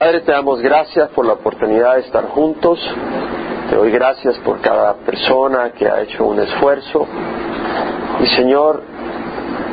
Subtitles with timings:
[0.00, 2.78] Padre, te damos gracias por la oportunidad de estar juntos.
[3.68, 7.04] Te doy gracias por cada persona que ha hecho un esfuerzo.
[8.20, 8.80] Y Señor,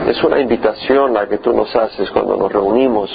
[0.07, 3.11] es una invitación la que tú nos haces cuando nos reunimos.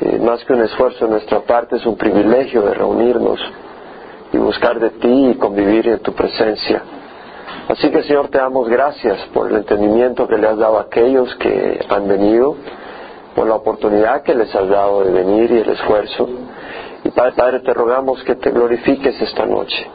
[0.00, 3.38] Eh, más que un esfuerzo de nuestra parte, es un privilegio de reunirnos
[4.32, 6.82] y buscar de ti y convivir en tu presencia.
[7.68, 11.34] Así que Señor, te damos gracias por el entendimiento que le has dado a aquellos
[11.34, 12.56] que han venido
[13.34, 16.28] por la oportunidad que les has dado de venir y el esfuerzo.
[17.04, 19.86] Y Padre, Padre, te rogamos que te glorifiques esta noche,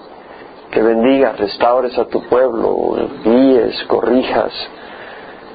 [0.72, 4.52] que bendigas, restaures a tu pueblo, guíes, corrijas,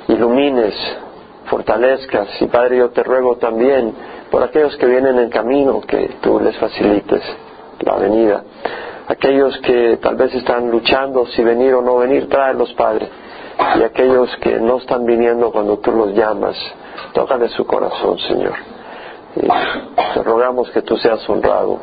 [0.09, 0.75] ilumines,
[1.47, 2.29] fortalezcas.
[2.41, 3.93] Y Padre, yo te ruego también
[4.31, 7.23] por aquellos que vienen en camino, que tú les facilites
[7.81, 8.45] la venida.
[9.09, 13.09] Aquellos que tal vez están luchando si venir o no venir, tráelos, Padre.
[13.79, 16.57] Y aquellos que no están viniendo cuando tú los llamas,
[17.13, 18.55] de su corazón, Señor.
[19.37, 19.47] Y
[20.15, 21.81] te rogamos que tú seas honrado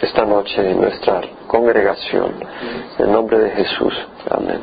[0.00, 2.34] esta noche en nuestra congregación.
[2.98, 3.92] En nombre de Jesús.
[4.30, 4.60] Amén.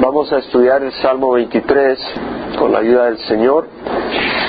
[0.00, 1.98] Vamos a estudiar el Salmo 23
[2.58, 3.68] con la ayuda del Señor.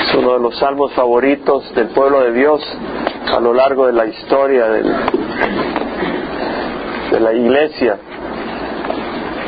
[0.08, 2.62] Es uno de los salmos favoritos del pueblo de Dios
[3.28, 4.84] a lo largo de la historia de
[7.20, 7.98] la iglesia.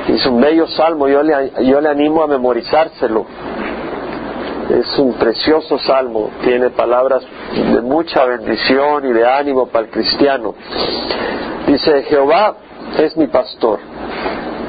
[0.08, 3.26] Es un bello salmo, yo le, yo le animo a memorizárselo
[4.70, 10.56] es un precioso salmo, tiene palabras de mucha bendición y de ánimo para el cristiano.
[11.68, 12.56] Dice, Jehová
[12.98, 13.80] es mi pastor,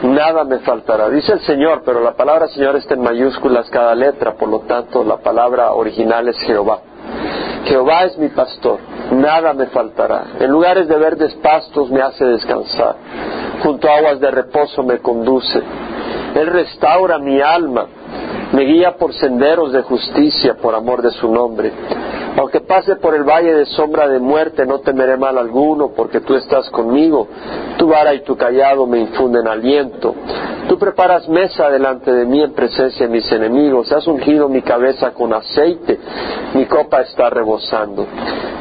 [0.03, 1.09] nada me faltará.
[1.11, 5.05] Dice el Señor, pero la palabra Señor está en mayúsculas cada letra, por lo tanto
[5.05, 6.81] la palabra original es Jehová.
[7.64, 8.79] Jehová es mi pastor,
[9.12, 10.25] nada me faltará.
[10.41, 12.97] En lugares de verdes pastos me hace descansar,
[13.62, 15.62] junto a aguas de reposo me conduce.
[16.34, 17.86] Él restaura mi alma
[18.55, 21.72] me guía por senderos de justicia por amor de su nombre.
[22.36, 26.34] Aunque pase por el valle de sombra de muerte, no temeré mal alguno, porque tú
[26.34, 27.28] estás conmigo.
[27.78, 30.14] Tu vara y tu callado me infunden aliento.
[30.68, 33.92] Tú preparas mesa delante de mí en presencia de mis enemigos.
[33.92, 35.98] Has ungido mi cabeza con aceite.
[36.55, 38.06] Mi copa está rebosando.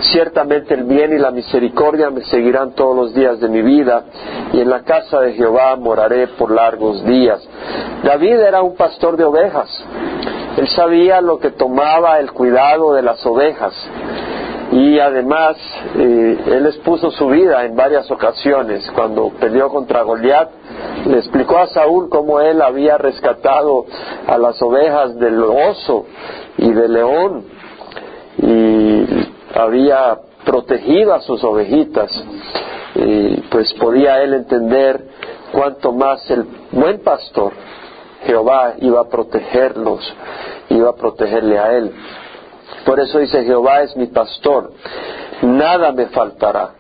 [0.01, 4.03] Ciertamente el bien y la misericordia me seguirán todos los días de mi vida,
[4.51, 7.41] y en la casa de Jehová moraré por largos días.
[8.03, 9.69] David era un pastor de ovejas.
[10.58, 13.74] Él sabía lo que tomaba el cuidado de las ovejas
[14.72, 15.58] y además
[15.96, 18.90] eh, él expuso su vida en varias ocasiones.
[18.96, 20.50] Cuando peleó contra Goliat,
[21.06, 23.86] le explicó a Saúl cómo él había rescatado
[24.28, 26.06] a las ovejas del oso
[26.58, 27.46] y del león
[28.38, 29.06] y
[29.56, 32.12] había protegido a sus ovejitas.
[32.96, 35.03] Y pues podía él entender
[35.52, 37.53] cuánto más el buen pastor
[38.25, 40.01] Jehová iba a protegerlos,
[40.69, 41.91] iba a protegerle a él.
[42.85, 44.72] Por eso dice, Jehová es mi pastor,
[45.41, 46.72] nada me faltará.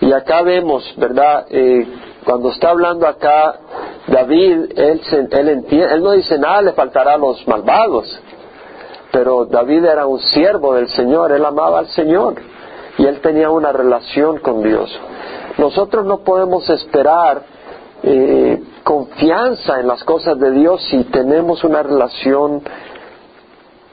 [0.00, 1.46] Y acá vemos, ¿verdad?
[1.50, 1.86] Eh,
[2.24, 3.58] cuando está hablando acá
[4.08, 8.20] David, él, no dice nada le faltará a los malvados,
[9.12, 12.36] pero David era un siervo del Señor, él amaba al Señor
[12.96, 14.90] y él tenía una relación con Dios.
[15.58, 17.42] Nosotros no podemos esperar
[18.02, 22.62] eh, confianza en las cosas de Dios si tenemos una relación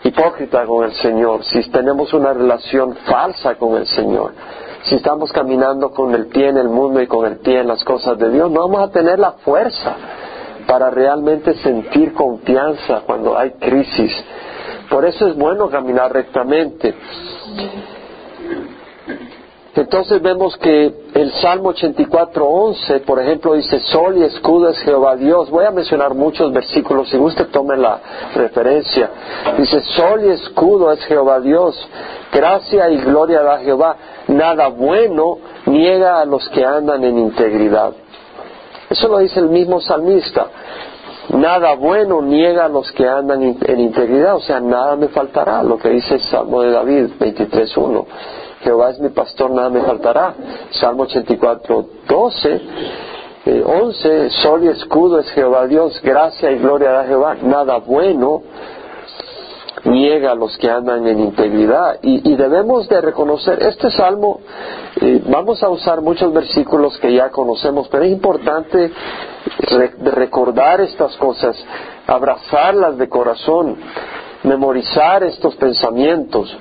[0.06, 4.32] hipócrita con el Señor, si tenemos una relación falsa con el Señor,
[4.84, 7.84] si estamos caminando con el pie en el mundo y con el pie en las
[7.84, 9.98] cosas de Dios, no vamos a tener la fuerza
[10.66, 14.14] para realmente sentir confianza cuando hay crisis.
[14.90, 16.96] Por eso es bueno caminar rectamente.
[19.76, 25.50] Entonces vemos que el Salmo 84.11, por ejemplo, dice, Sol y escudo es Jehová Dios.
[25.50, 28.00] Voy a mencionar muchos versículos, si usted tome la
[28.36, 29.10] referencia.
[29.58, 31.76] Dice, Sol y escudo es Jehová Dios.
[32.32, 33.98] Gracia y gloria da Jehová.
[34.28, 37.92] Nada bueno niega a los que andan en integridad.
[38.90, 40.48] Eso lo dice el mismo salmista.
[41.30, 45.78] Nada bueno niega a los que andan en integridad, o sea, nada me faltará, lo
[45.78, 48.06] que dice el Salmo de David 23.1.
[48.66, 50.34] Jehová es mi pastor, nada me faltará.
[50.72, 52.62] Salmo 84, 12,
[53.64, 58.42] 11, sol y escudo es Jehová Dios, gracia y gloria a Jehová, nada bueno
[59.84, 62.00] niega a los que andan en integridad.
[62.02, 64.40] Y, debemos de reconocer, este salmo,
[65.00, 68.92] eh, vamos a usar muchos versículos que ya conocemos, pero es importante
[70.02, 71.56] recordar estas cosas,
[72.08, 73.78] abrazarlas de corazón,
[74.42, 76.58] memorizar estos pensamientos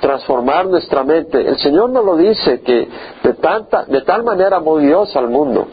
[0.00, 1.40] transformar nuestra mente.
[1.40, 2.88] El Señor nos lo dice que
[3.22, 5.66] de, tanta, de tal manera amó Dios al mundo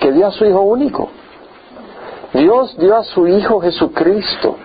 [0.00, 1.08] que dio a su Hijo único.
[2.34, 4.56] Dios dio a su Hijo Jesucristo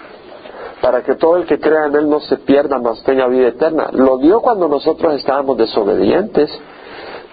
[0.81, 3.90] para que todo el que crea en Él no se pierda, mas tenga vida eterna.
[3.92, 6.50] Lo dio cuando nosotros estábamos desobedientes.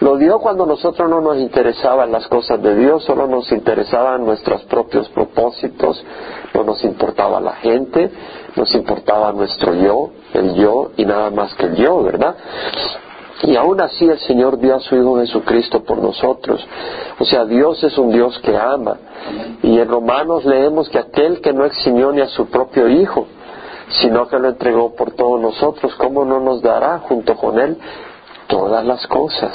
[0.00, 4.64] Lo dio cuando nosotros no nos interesaban las cosas de Dios, solo nos interesaban nuestros
[4.64, 6.04] propios propósitos,
[6.52, 8.10] no nos importaba la gente,
[8.56, 12.36] nos importaba nuestro yo, el yo y nada más que el yo, ¿verdad?
[13.42, 16.64] Y aún así el Señor dio a su Hijo Jesucristo por nosotros.
[17.18, 18.96] O sea, Dios es un Dios que ama.
[19.62, 23.26] Y en Romanos leemos que aquel que no eximió ni a su propio Hijo,
[24.00, 27.76] sino que lo entregó por todos nosotros, ¿cómo no nos dará junto con Él
[28.46, 29.52] todas las cosas?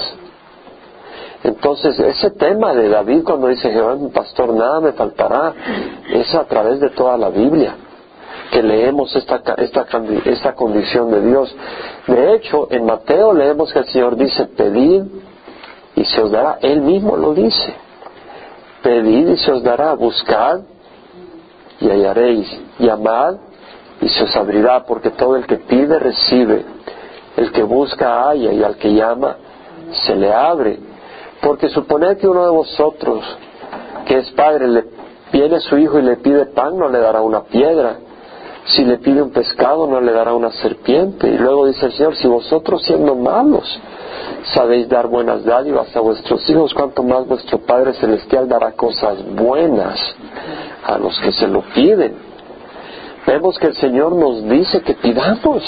[1.43, 5.53] Entonces, ese tema de David cuando dice Jehová mi pastor, nada me faltará,
[6.11, 7.75] es a través de toda la Biblia
[8.51, 9.85] que leemos esta, esta,
[10.25, 11.55] esta condición de Dios.
[12.07, 15.03] De hecho, en Mateo leemos que el Señor dice, pedid
[15.95, 16.57] y se os dará.
[16.61, 17.73] Él mismo lo dice.
[18.81, 19.93] Pedid y se os dará.
[19.93, 20.61] Buscad
[21.79, 22.47] y hallaréis.
[22.79, 23.35] Llamad
[24.01, 26.65] y se os abrirá, porque todo el que pide recibe.
[27.35, 29.35] El que busca halla y al que llama
[30.05, 30.79] se le abre.
[31.41, 33.23] Porque suponed que uno de vosotros,
[34.05, 34.83] que es padre, le
[35.31, 37.97] viene su hijo y le pide pan, no le dará una piedra.
[38.69, 41.27] Si le pide un pescado, no le dará una serpiente.
[41.27, 43.79] Y luego dice el Señor, si vosotros siendo malos
[44.53, 49.99] sabéis dar buenas dádivas a vuestros hijos, cuanto más vuestro Padre Celestial dará cosas buenas
[50.85, 52.15] a los que se lo piden.
[53.25, 55.63] Vemos que el Señor nos dice que pidamos,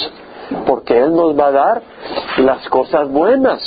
[0.66, 1.82] porque Él nos va a dar
[2.38, 3.60] las cosas buenas.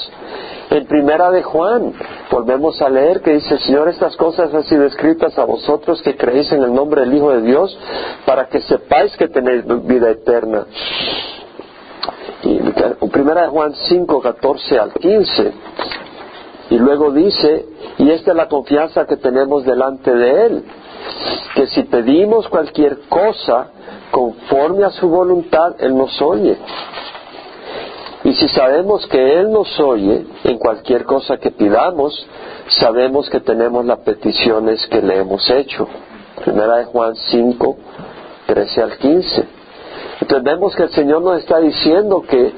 [0.70, 1.92] En primera de Juan,
[2.30, 6.50] volvemos a leer que dice, Señor, estas cosas han sido escritas a vosotros que creéis
[6.52, 7.76] en el nombre del Hijo de Dios,
[8.24, 10.66] para que sepáis que tenéis vida eterna.
[12.42, 12.58] Y
[13.08, 15.52] primera de Juan 5, 14 al 15.
[16.70, 17.66] Y luego dice,
[17.98, 20.64] y esta es la confianza que tenemos delante de Él,
[21.54, 23.68] que si pedimos cualquier cosa
[24.10, 26.56] conforme a su voluntad, Él nos oye.
[28.24, 32.26] Y si sabemos que Él nos oye en cualquier cosa que pidamos,
[32.80, 35.86] sabemos que tenemos las peticiones que le hemos hecho.
[36.42, 37.76] Primera de Juan 5,
[38.46, 39.44] 13 al 15.
[40.22, 42.52] Entonces vemos que el Señor nos está diciendo que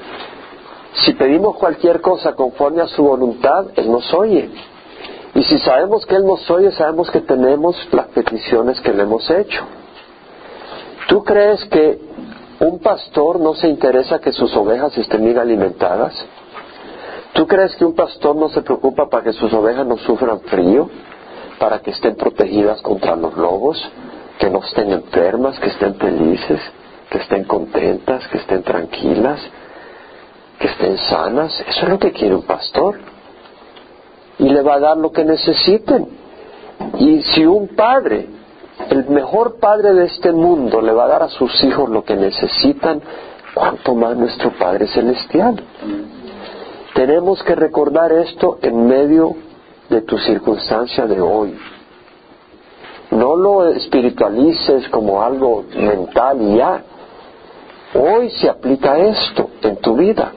[0.93, 4.49] si pedimos cualquier cosa conforme a su voluntad, Él nos oye.
[5.35, 9.29] Y si sabemos que Él nos oye, sabemos que tenemos las peticiones que le hemos
[9.29, 9.65] hecho.
[11.09, 12.06] ¿Tú crees que
[12.59, 16.13] ¿Un pastor no se interesa que sus ovejas estén bien alimentadas?
[17.33, 20.89] ¿Tú crees que un pastor no se preocupa para que sus ovejas no sufran frío?
[21.59, 23.77] ¿Para que estén protegidas contra los lobos?
[24.39, 25.59] ¿Que no estén enfermas?
[25.59, 26.59] ¿Que estén felices?
[27.11, 28.27] ¿Que estén contentas?
[28.27, 29.39] ¿Que estén tranquilas?
[30.59, 31.63] ¿Que estén sanas?
[31.67, 32.99] Eso es lo que quiere un pastor.
[34.39, 36.07] Y le va a dar lo que necesiten.
[36.97, 38.36] Y si un padre
[38.89, 42.15] el mejor padre de este mundo le va a dar a sus hijos lo que
[42.15, 43.01] necesitan,
[43.53, 45.61] cuanto más nuestro Padre Celestial.
[46.93, 49.35] Tenemos que recordar esto en medio
[49.89, 51.57] de tu circunstancia de hoy.
[53.11, 56.83] No lo espiritualices como algo mental y ya.
[57.95, 60.31] Hoy se aplica esto en tu vida.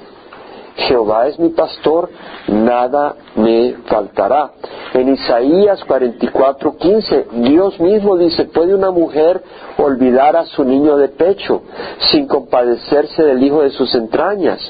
[0.87, 2.09] Jehová es mi pastor,
[2.49, 4.53] nada me faltará.
[4.95, 9.43] En Isaías 44:15, Dios mismo dice, ¿puede una mujer
[9.79, 11.63] olvidar a su niño de pecho
[12.11, 14.61] sin compadecerse del hijo de sus entrañas?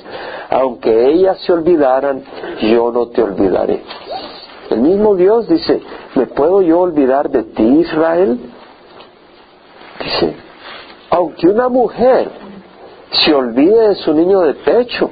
[0.51, 2.23] Aunque ellas se olvidaran,
[2.61, 3.83] yo no te olvidaré.
[4.71, 5.81] El mismo Dios dice,
[6.14, 8.38] ¿me puedo yo olvidar de ti, Israel?
[10.02, 10.35] Dice,
[11.11, 12.31] aunque una mujer
[13.11, 15.11] se olvide de su niño de pecho,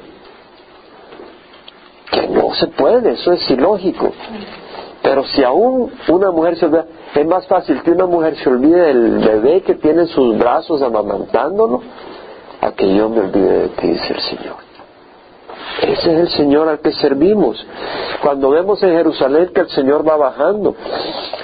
[2.49, 4.11] no se puede, eso es ilógico.
[5.03, 8.87] Pero si aún una mujer se olvida, es más fácil que una mujer se olvide
[8.87, 11.83] del bebé que tiene en sus brazos amamantándolo,
[12.61, 14.57] a que yo me olvide de ti, dice el Señor.
[15.83, 17.65] Ese es el Señor al que servimos.
[18.23, 20.75] Cuando vemos en Jerusalén que el Señor va bajando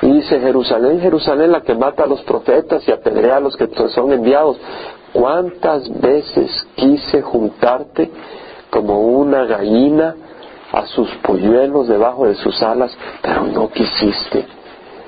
[0.03, 3.69] y dice Jerusalén, Jerusalén la que mata a los profetas y apedrea a los que
[3.91, 4.57] son enviados,
[5.13, 8.11] ¿cuántas veces quise juntarte
[8.71, 10.17] como una gallina
[10.75, 14.47] a sus polluelos debajo de sus alas, pero no quisiste.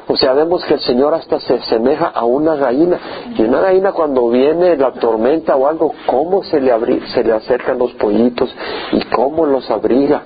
[0.08, 2.98] O sea, vemos que el Señor hasta se asemeja a una gallina.
[3.36, 6.72] Y una gallina cuando viene la tormenta o algo, ¿cómo se le,
[7.08, 8.54] se le acercan los pollitos
[8.92, 10.22] y cómo los abriga?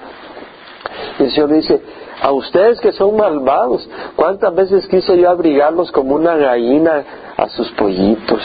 [1.19, 1.81] Y el Señor dice,
[2.21, 7.05] a ustedes que son malvados, ¿cuántas veces quise yo abrigarlos como una gallina
[7.39, 8.43] a sus pollitos?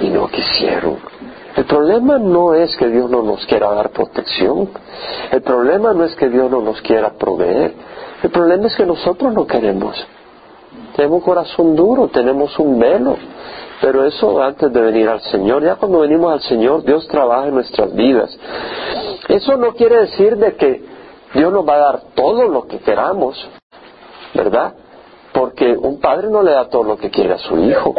[0.00, 1.11] Y no quisieron.
[1.56, 4.70] El problema no es que Dios no nos quiera dar protección.
[5.30, 7.74] El problema no es que Dios no nos quiera proveer.
[8.22, 9.94] El problema es que nosotros no queremos.
[10.96, 13.16] Tenemos un corazón duro, tenemos un velo.
[13.82, 15.62] Pero eso antes de venir al Señor.
[15.62, 18.30] Ya cuando venimos al Señor, Dios trabaja en nuestras vidas.
[19.28, 20.84] Eso no quiere decir de que
[21.34, 23.36] Dios nos va a dar todo lo que queramos,
[24.34, 24.74] ¿verdad?
[25.32, 27.94] Porque un padre no le da todo lo que quiere a su hijo.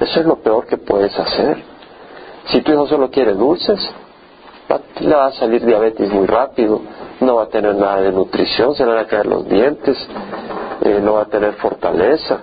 [0.00, 1.75] Eso es lo peor que puedes hacer.
[2.46, 3.80] Si tu hijo solo quiere dulces,
[5.00, 6.80] le va a salir diabetes muy rápido,
[7.20, 9.96] no va a tener nada de nutrición, se le van a caer los dientes,
[10.82, 12.40] eh, no va a tener fortaleza,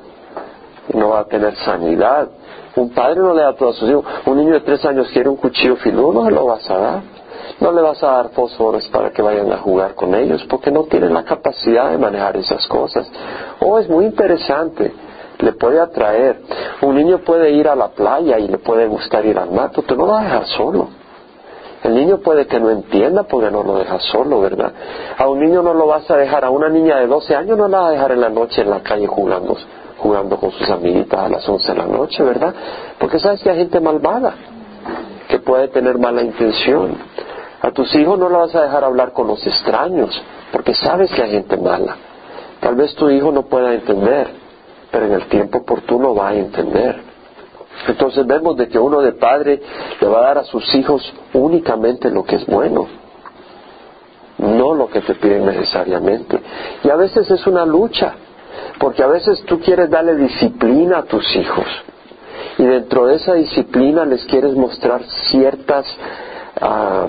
[0.94, 2.28] no va a tener sanidad.
[2.76, 4.04] Un padre no le da todo a sus hijos.
[4.26, 7.02] Un niño de tres años quiere un cuchillo filudo, no se lo vas a dar.
[7.60, 10.84] No le vas a dar fósforos para que vayan a jugar con ellos, porque no
[10.84, 13.10] tienen la capacidad de manejar esas cosas.
[13.60, 14.92] Oh, es muy interesante
[15.40, 16.42] le puede atraer.
[16.82, 19.96] Un niño puede ir a la playa y le puede gustar ir al pero tú
[19.96, 20.88] no lo vas a dejar solo.
[21.84, 24.72] El niño puede que no entienda porque no lo dejas solo, ¿verdad?
[25.18, 27.68] A un niño no lo vas a dejar, a una niña de 12 años no
[27.68, 29.58] la vas a dejar en la noche en la calle jugando,
[29.98, 32.54] jugando con sus amiguitas a las 11 de la noche, ¿verdad?
[32.98, 34.34] Porque sabes que hay gente malvada
[35.28, 36.96] que puede tener mala intención.
[37.62, 40.22] A tus hijos no lo vas a dejar hablar con los extraños
[40.54, 41.98] porque sabes que hay gente mala.
[42.62, 44.43] Tal vez tu hijo no pueda entender,
[44.94, 47.02] pero en el tiempo oportuno va a entender.
[47.88, 49.60] Entonces vemos de que uno de padre
[50.00, 51.02] le va a dar a sus hijos
[51.34, 52.86] únicamente lo que es bueno,
[54.38, 56.40] no lo que te piden necesariamente.
[56.84, 58.14] Y a veces es una lucha,
[58.78, 61.66] porque a veces tú quieres darle disciplina a tus hijos
[62.60, 65.88] y dentro de esa disciplina les quieres mostrar ciertas
[66.62, 67.08] ah,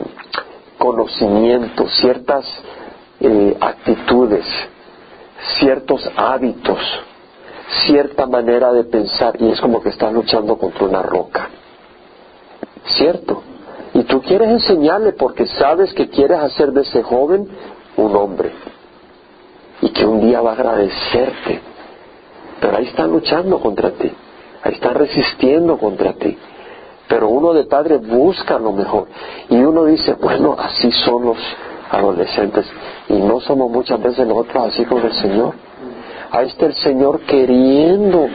[0.78, 2.46] conocimientos, ciertas
[3.20, 4.46] eh, actitudes,
[5.58, 6.80] ciertos hábitos
[7.86, 11.48] cierta manera de pensar y es como que estás luchando contra una roca.
[12.96, 13.42] ¿Cierto?
[13.94, 17.48] Y tú quieres enseñarle porque sabes que quieres hacer de ese joven
[17.96, 18.52] un hombre
[19.80, 21.60] y que un día va a agradecerte.
[22.60, 24.10] Pero ahí están luchando contra ti,
[24.62, 26.36] ahí están resistiendo contra ti.
[27.06, 29.08] Pero uno de padre busca lo mejor
[29.48, 31.38] y uno dice, bueno, así son los
[31.90, 32.66] adolescentes
[33.08, 35.54] y no somos muchas veces nosotros así con el Señor.
[36.30, 38.28] Ahí está el Señor queriendo,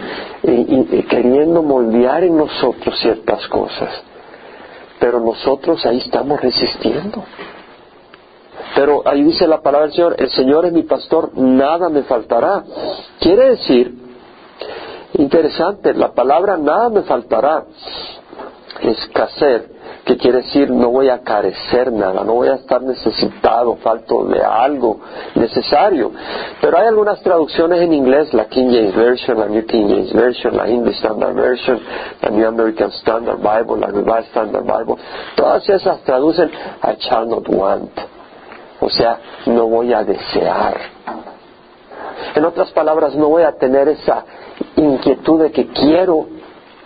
[0.44, 3.90] y, queriendo moldear en nosotros ciertas cosas.
[5.00, 7.24] Pero nosotros ahí estamos resistiendo.
[8.76, 12.64] Pero ahí dice la palabra del Señor, el Señor es mi pastor, nada me faltará.
[13.20, 13.94] Quiere decir,
[15.14, 17.66] interesante, la palabra nada me faltará,
[18.82, 19.79] escasez,
[20.10, 24.42] que quiere decir no voy a carecer nada, no voy a estar necesitado, falto de
[24.44, 25.00] algo
[25.36, 26.12] necesario.
[26.60, 30.58] Pero hay algunas traducciones en inglés, la King James Version, la New King James Version,
[30.58, 31.80] la English Standard Version,
[32.24, 34.96] la New American Standard Bible, la Revised Standard Bible,
[35.36, 36.50] todas esas traducen
[36.82, 37.92] I shall not want,
[38.80, 40.76] o sea, no voy a desear.
[42.34, 44.26] En otras palabras, no voy a tener esa
[44.76, 46.26] inquietud de que quiero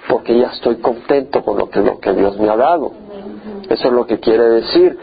[0.10, 3.03] porque ya estoy contento con lo que, lo que Dios me ha dado.
[3.74, 4.98] Eso es lo que quiere decir.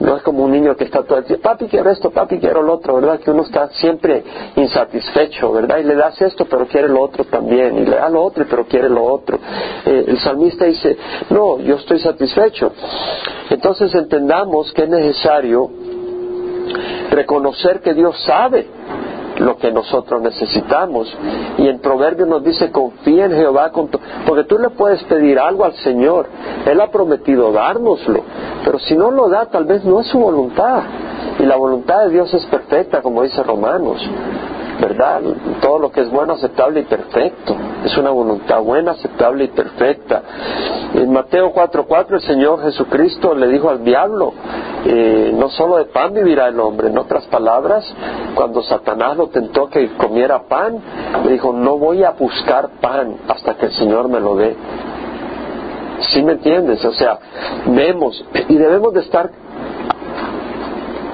[0.00, 2.62] No es como un niño que está todo el tiempo, papi quiero esto, papi quiero
[2.62, 3.20] lo otro, ¿verdad?
[3.20, 4.24] Que uno está siempre
[4.56, 5.78] insatisfecho, ¿verdad?
[5.78, 7.76] Y le das esto, pero quiere lo otro también.
[7.78, 9.38] Y le da lo otro, pero quiere lo otro.
[9.84, 10.96] Eh, el salmista dice,
[11.28, 12.72] no, yo estoy satisfecho.
[13.50, 15.70] Entonces entendamos que es necesario
[17.10, 18.66] reconocer que Dios sabe
[19.38, 21.14] lo que nosotros necesitamos.
[21.58, 23.72] Y en Proverbios nos dice, confía en Jehová,
[24.26, 26.26] porque tú le puedes pedir algo al Señor.
[26.66, 28.22] Él ha prometido dárnoslo,
[28.64, 30.82] pero si no lo da, tal vez no es su voluntad.
[31.38, 34.00] Y la voluntad de Dios es perfecta, como dice Romanos.
[34.80, 35.20] ¿Verdad?
[35.60, 37.56] Todo lo que es bueno, aceptable y perfecto.
[37.84, 40.22] Es una voluntad buena, aceptable y perfecta.
[40.94, 44.32] En Mateo 4:4 el Señor Jesucristo le dijo al diablo,
[44.84, 47.84] eh, no solo de pan vivirá el hombre, en otras palabras,
[48.34, 50.78] cuando Satanás lo tentó que comiera pan,
[51.24, 54.56] le dijo, no voy a buscar pan hasta que el Señor me lo dé.
[56.12, 56.84] ¿Sí me entiendes?
[56.84, 57.18] O sea,
[57.66, 59.30] vemos y debemos de estar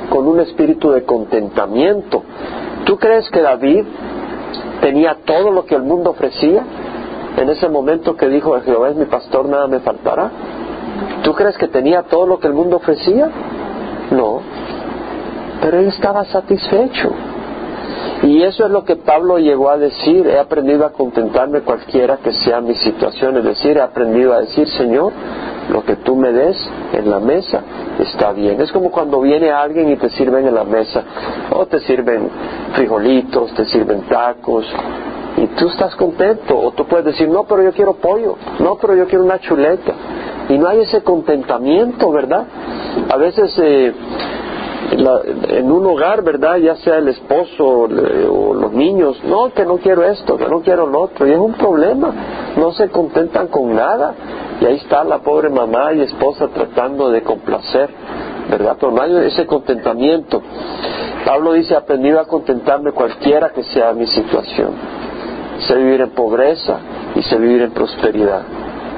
[0.09, 2.25] con un espíritu de contentamiento
[2.85, 3.85] ¿Tú crees que David
[4.81, 6.65] tenía todo lo que el mundo ofrecía?
[7.37, 10.31] En ese momento que dijo, Jehová es mi pastor, nada me faltará.
[11.23, 13.31] ¿Tú crees que tenía todo lo que el mundo ofrecía?
[14.11, 14.41] No.
[15.61, 17.11] Pero él estaba satisfecho.
[18.23, 22.33] Y eso es lo que Pablo llegó a decir, he aprendido a contentarme cualquiera que
[22.33, 25.13] sea mi situación, es decir, he aprendido a decir, Señor,
[25.71, 26.57] lo que tú me des
[26.93, 27.63] en la mesa
[28.03, 28.61] está bien.
[28.61, 31.03] Es como cuando viene alguien y te sirven en la mesa,
[31.53, 32.29] o te sirven
[32.75, 34.67] frijolitos, te sirven tacos,
[35.37, 38.95] y tú estás contento, o tú puedes decir, no, pero yo quiero pollo, no, pero
[38.95, 39.93] yo quiero una chuleta.
[40.49, 42.45] Y no hay ese contentamiento, ¿verdad?
[43.09, 43.93] A veces eh,
[45.49, 46.57] en un hogar, ¿verdad?
[46.57, 50.87] Ya sea el esposo o los niños, no, que no quiero esto, que no quiero
[50.87, 52.13] lo otro, y es un problema.
[52.61, 54.15] No se contentan con nada.
[54.61, 57.91] Y ahí está la pobre mamá y esposa tratando de complacer,
[58.51, 58.77] ¿verdad?
[58.79, 60.43] Pero no hay ese contentamiento.
[61.25, 64.75] Pablo dice, aprendido a contentarme cualquiera que sea mi situación.
[65.67, 66.79] Sé vivir en pobreza
[67.15, 68.43] y sé vivir en prosperidad.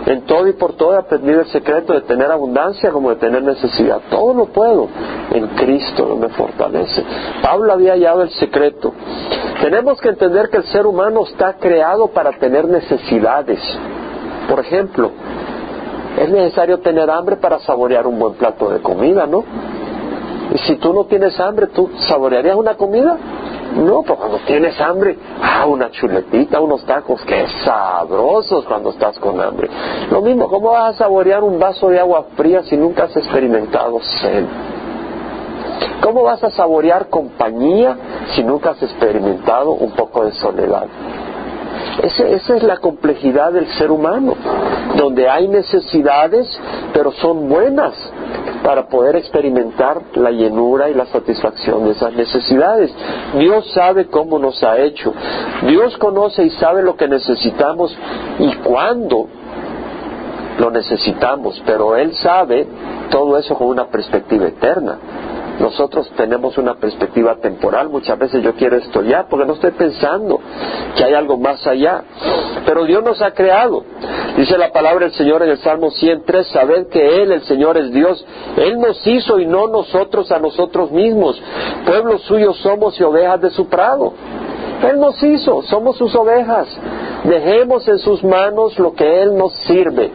[0.06, 3.42] En todo y por todo he aprendido el secreto de tener abundancia como de tener
[3.42, 4.00] necesidad.
[4.10, 4.88] Todo lo puedo
[5.30, 7.04] en Cristo me fortalece.
[7.40, 8.92] Pablo había hallado el secreto.
[9.60, 13.60] Tenemos que entender que el ser humano está creado para tener necesidades.
[14.48, 15.12] Por ejemplo,
[16.18, 19.44] es necesario tener hambre para saborear un buen plato de comida, ¿no?
[20.54, 23.16] Y si tú no tienes hambre, ¿tú saborearías una comida?
[23.74, 29.40] No, pues cuando tienes hambre, ah, una chuletita, unos tacos, qué sabrosos cuando estás con
[29.40, 29.70] hambre.
[30.10, 33.98] Lo mismo, ¿cómo vas a saborear un vaso de agua fría si nunca has experimentado
[34.20, 34.44] sed?
[36.02, 37.96] ¿Cómo vas a saborear compañía
[38.34, 40.86] si nunca has experimentado un poco de soledad?
[42.02, 44.34] esa es la complejidad del ser humano,
[44.96, 46.48] donde hay necesidades,
[46.92, 47.94] pero son buenas
[48.62, 52.94] para poder experimentar la llenura y la satisfacción de esas necesidades.
[53.38, 55.12] Dios sabe cómo nos ha hecho.
[55.66, 57.96] Dios conoce y sabe lo que necesitamos
[58.38, 59.26] y cuándo
[60.58, 62.66] lo necesitamos, pero Él sabe
[63.10, 64.98] todo eso con una perspectiva eterna.
[65.62, 70.40] Nosotros tenemos una perspectiva temporal, muchas veces yo quiero esto ya, porque no estoy pensando
[70.96, 72.02] que hay algo más allá.
[72.66, 73.84] Pero Dios nos ha creado.
[74.36, 77.92] Dice la palabra del Señor en el Salmo 103, sabed que Él, el Señor, es
[77.92, 78.26] Dios.
[78.56, 81.40] Él nos hizo y no nosotros a nosotros mismos.
[81.86, 84.14] Pueblos suyos somos y ovejas de su prado.
[84.90, 86.66] Él nos hizo, somos sus ovejas.
[87.22, 90.10] Dejemos en sus manos lo que Él nos sirve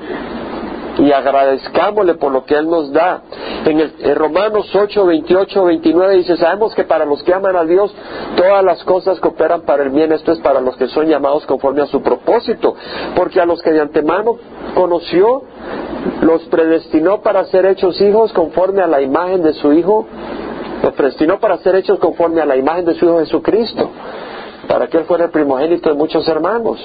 [1.00, 3.22] y agradezcámosle por lo que Él nos da.
[3.66, 7.94] En, el, Romanos 8, 28, 29 dice, sabemos que para los que aman a Dios,
[8.36, 11.82] todas las cosas cooperan para el bien, esto es para los que son llamados conforme
[11.82, 12.76] a su propósito,
[13.16, 14.38] porque a los que de antemano
[14.74, 15.44] conoció,
[16.22, 20.06] los predestinó para ser hechos hijos conforme a la imagen de su Hijo,
[20.84, 23.90] los predestinó para ser hechos conforme a la imagen de su Hijo Jesucristo
[24.68, 26.78] para que Él fuera el primogénito de muchos hermanos.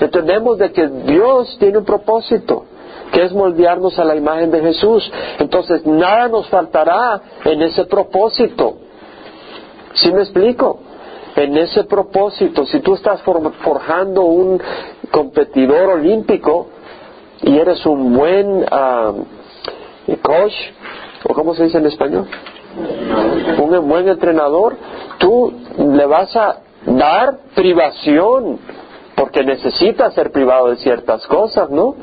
[0.00, 2.64] Entendemos de que Dios tiene un propósito
[3.12, 5.10] que es moldearnos a la imagen de Jesús.
[5.38, 8.76] Entonces, nada nos faltará en ese propósito.
[9.94, 10.80] ¿Sí me explico?
[11.36, 14.60] En ese propósito, si tú estás forjando un
[15.10, 16.68] competidor olímpico
[17.42, 19.12] y eres un buen ah,
[20.22, 20.54] coach,
[21.28, 22.26] o cómo se dice en español,
[23.58, 24.76] un buen entrenador,
[25.18, 28.58] tú le vas a dar privación,
[29.14, 31.94] porque necesitas ser privado de ciertas cosas, ¿no?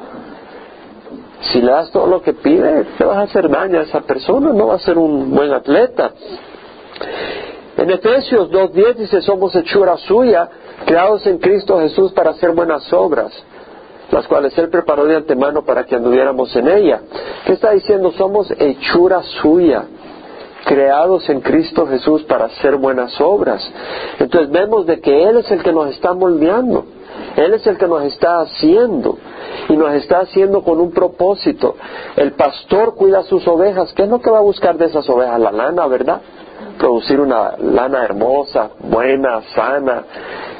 [1.51, 4.51] Si le das todo lo que pide, te vas a hacer daño a esa persona,
[4.51, 6.11] no va a ser un buen atleta.
[7.77, 10.49] En Efesios 2.10 dice, somos hechura suya,
[10.85, 13.31] creados en Cristo Jesús para hacer buenas obras,
[14.11, 17.01] las cuales Él preparó de antemano para que anduviéramos en ella.
[17.45, 18.11] ¿Qué está diciendo?
[18.13, 19.83] Somos hechura suya,
[20.65, 23.61] creados en Cristo Jesús para hacer buenas obras.
[24.19, 26.85] Entonces vemos de que Él es el que nos está moldeando.
[27.35, 29.17] Él es el que nos está haciendo
[29.67, 31.75] y nos está haciendo con un propósito.
[32.15, 33.93] El pastor cuida sus ovejas.
[33.93, 35.39] ¿Qué es lo que va a buscar de esas ovejas?
[35.39, 36.21] La lana, ¿verdad?
[36.77, 40.03] Producir una lana hermosa, buena, sana,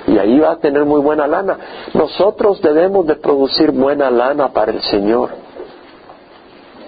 [0.08, 1.58] y ahí va a tener muy buena lana.
[1.94, 5.30] Nosotros debemos de producir buena lana para el Señor.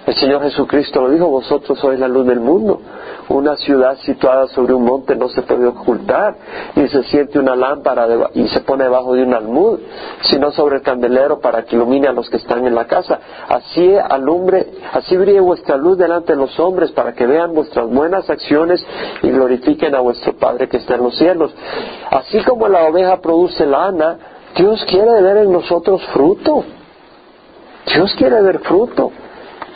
[0.06, 2.80] El Señor Jesucristo lo dijo, vosotros sois la luz del mundo.
[3.30, 6.36] Una ciudad situada sobre un monte no se puede ocultar,
[6.76, 9.80] ni se siente una lámpara y se pone debajo de un almud,
[10.22, 13.20] sino sobre el candelero para que ilumine a los que están en la casa.
[13.50, 18.30] Así alumbre, así brille vuestra luz delante de los hombres para que vean vuestras buenas
[18.30, 18.86] acciones
[19.22, 21.54] y glorifiquen a vuestro Padre que está en los cielos.
[22.10, 24.18] Así como la oveja produce lana,
[24.56, 26.64] Dios quiere ver en nosotros fruto.
[27.94, 29.12] Dios quiere ver fruto.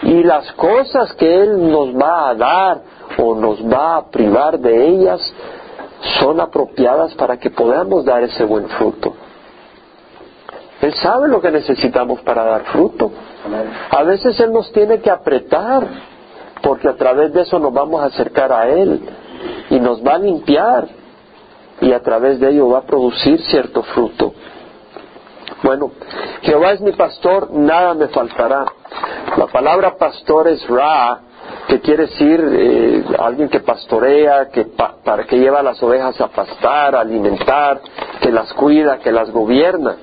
[0.04, 2.82] Y las cosas que Él nos va a dar
[3.18, 5.22] o nos va a privar de ellas
[6.20, 9.14] son apropiadas para que podamos dar ese buen fruto.
[10.82, 13.12] Él sabe lo que necesitamos para dar fruto.
[13.92, 15.88] A veces Él nos tiene que apretar,
[16.64, 19.00] porque a través de eso nos vamos a acercar a Él
[19.70, 20.88] y nos va a limpiar
[21.82, 24.34] y a través de ello va a producir cierto fruto.
[25.64, 25.92] Bueno,
[26.42, 28.66] Jehová es mi pastor, nada me faltará.
[29.38, 31.22] La palabra pastor es Ra,
[31.68, 36.96] que quiere decir eh, alguien que pastorea, que, para que lleva las ovejas a pastar,
[36.96, 37.82] a alimentar,
[38.22, 39.96] que las cuida, que las gobierna.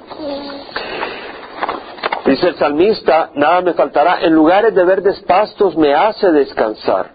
[2.24, 7.12] Dice el salmista, nada me faltará, en lugares de verdes pastos me hace descansar.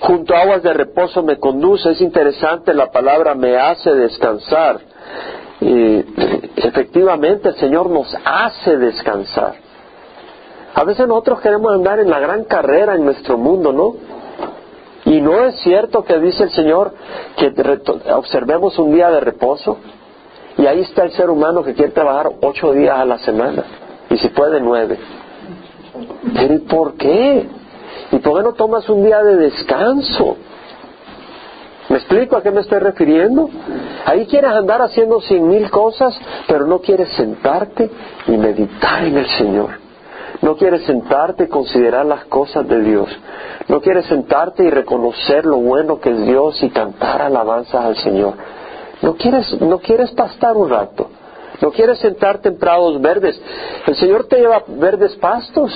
[0.00, 4.80] Junto a aguas de reposo me conduce, es interesante la palabra me hace descansar.
[5.60, 6.04] eh,
[6.56, 9.67] efectivamente el Señor nos hace descansar.
[10.78, 13.96] A veces nosotros queremos andar en la gran carrera en nuestro mundo, ¿no?
[15.06, 16.92] Y no es cierto que dice el Señor
[17.36, 17.52] que
[18.12, 19.78] observemos un día de reposo.
[20.56, 23.64] Y ahí está el ser humano que quiere trabajar ocho días a la semana.
[24.08, 25.00] Y si puede nueve.
[26.32, 27.48] Pero ¿y por qué?
[28.12, 30.36] ¿Y por qué no tomas un día de descanso?
[31.88, 33.50] ¿Me explico a qué me estoy refiriendo?
[34.06, 37.90] Ahí quieres andar haciendo cien mil cosas, pero no quieres sentarte
[38.28, 39.87] y meditar en el Señor.
[40.42, 43.08] No quieres sentarte y considerar las cosas de Dios.
[43.68, 48.34] No quieres sentarte y reconocer lo bueno que es Dios y cantar alabanzas al Señor.
[49.02, 51.08] No quieres, no quieres pastar un rato.
[51.60, 53.40] No quieres sentarte en prados verdes.
[53.86, 55.72] El Señor te lleva verdes pastos.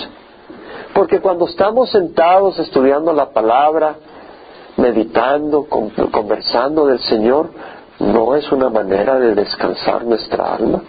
[0.94, 3.96] Porque cuando estamos sentados estudiando la palabra,
[4.77, 5.66] meditando,
[6.11, 7.51] conversando del Señor,
[7.98, 10.83] no es una manera de descansar nuestra alma.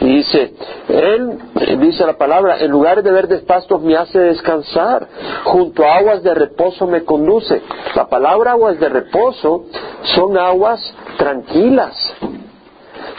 [0.00, 0.54] Dice,
[0.88, 1.38] Él,
[1.78, 5.06] dice la palabra, en lugares de verdes pastos me hace descansar,
[5.44, 7.62] junto a aguas de reposo me conduce.
[7.94, 9.66] La palabra aguas de reposo
[10.14, 10.80] son aguas
[11.18, 11.94] tranquilas,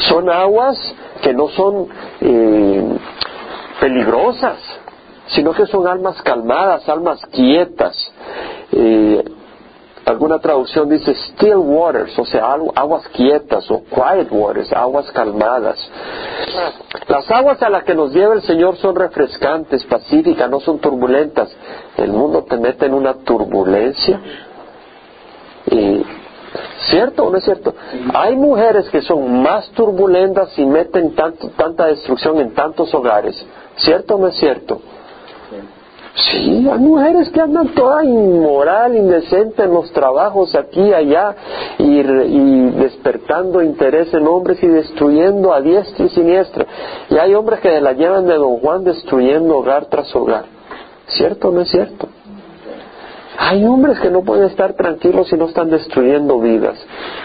[0.10, 0.78] son aguas
[1.22, 1.88] que no son
[2.20, 2.98] eh,
[3.80, 4.58] peligrosas,
[5.28, 8.12] sino que son almas calmadas, almas quietas.
[8.72, 9.24] Eh,
[10.12, 15.78] alguna traducción dice still waters, o sea, aguas quietas o quiet waters, aguas calmadas.
[17.08, 21.50] Las aguas a las que nos lleva el Señor son refrescantes, pacíficas, no son turbulentas.
[21.98, 24.22] El mundo te mete en una turbulencia.
[25.68, 26.04] Y,
[26.90, 27.74] ¿Cierto o no es cierto?
[28.14, 33.46] Hay mujeres que son más turbulentas y meten tanto, tanta destrucción en tantos hogares.
[33.78, 34.82] ¿Cierto o no es cierto?
[36.14, 41.36] Sí, hay mujeres que andan toda inmoral, indecente en los trabajos aquí y allá
[41.78, 42.04] y,
[42.72, 46.66] despertando interés en hombres y destruyendo a diestra y siniestra.
[47.10, 50.46] Y hay hombres que la llevan de Don Juan destruyendo hogar tras hogar.
[51.08, 52.10] ¿Cierto o no es cierto?
[53.38, 56.78] Hay hombres que no pueden estar tranquilos si no están destruyendo vidas.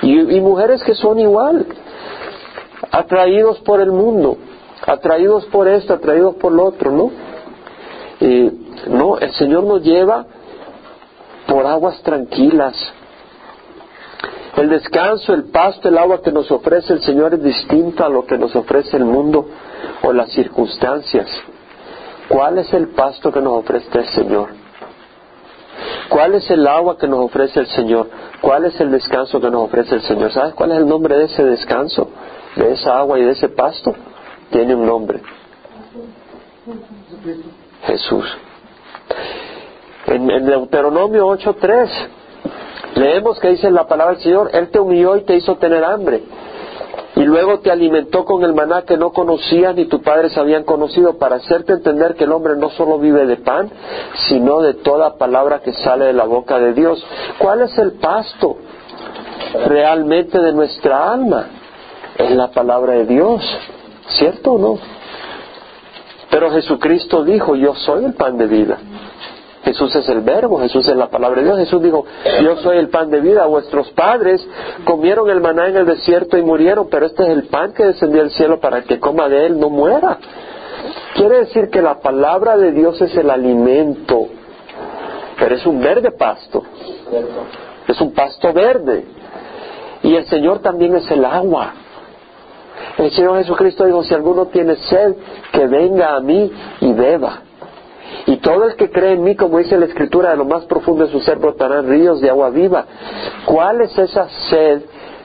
[0.02, 1.66] Y, y mujeres que son igual,
[2.92, 4.36] atraídos por el mundo,
[4.86, 7.10] atraídos por esto, atraídos por lo otro, ¿no?
[8.88, 10.26] No, el Señor nos lleva
[11.46, 12.74] por aguas tranquilas.
[14.56, 18.24] El descanso, el pasto, el agua que nos ofrece el Señor es distinto a lo
[18.26, 19.46] que nos ofrece el mundo
[20.02, 21.28] o las circunstancias.
[22.28, 24.48] ¿Cuál es el pasto que nos ofrece el Señor?
[26.08, 28.08] ¿Cuál es el agua que nos ofrece el Señor?
[28.40, 30.32] ¿Cuál es el descanso que nos ofrece el Señor?
[30.32, 32.10] ¿Sabes cuál es el nombre de ese descanso?
[32.54, 33.94] De esa agua y de ese pasto?
[34.50, 35.20] Tiene un nombre.
[37.82, 38.24] Jesús.
[40.06, 41.88] En, Deuteronomio 8.3
[42.94, 46.22] leemos que dice la palabra del Señor, Él te humilló y te hizo tener hambre.
[47.16, 51.16] Y luego te alimentó con el maná que no conocías ni tus padres habían conocido
[51.16, 53.70] para hacerte entender que el hombre no solo vive de pan,
[54.28, 57.02] sino de toda palabra que sale de la boca de Dios.
[57.38, 58.58] ¿Cuál es el pasto
[59.66, 61.46] realmente de nuestra alma?
[62.18, 63.42] Es la palabra de Dios,
[64.08, 64.78] ¿cierto o no?
[66.30, 68.78] Pero Jesucristo dijo, yo soy el pan de vida.
[69.66, 71.58] Jesús es el verbo, Jesús es la palabra de Dios.
[71.58, 72.06] Jesús dijo,
[72.40, 73.46] yo soy el pan de vida.
[73.46, 74.46] Vuestros padres
[74.84, 78.22] comieron el maná en el desierto y murieron, pero este es el pan que descendió
[78.22, 80.18] del cielo para que coma de él no muera.
[81.16, 84.28] Quiere decir que la palabra de Dios es el alimento,
[85.36, 86.62] pero es un verde pasto.
[87.88, 89.04] Es un pasto verde.
[90.04, 91.72] Y el Señor también es el agua.
[92.98, 95.16] El Señor Jesucristo dijo, si alguno tiene sed,
[95.50, 97.40] que venga a mí y beba.
[98.26, 101.06] Y todo el que cree en mí, como dice la Escritura, de lo más profundo
[101.06, 102.84] de su ser brotarán ríos de agua viva.
[103.44, 104.82] ¿Cuál es esa sed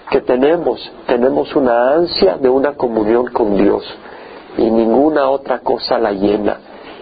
[0.10, 0.92] que tenemos?
[1.08, 3.84] Tenemos una ansia de una comunión con Dios
[4.58, 6.58] y ninguna otra cosa la llena.